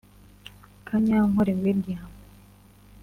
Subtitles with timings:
[0.87, 2.01] Kanyankore William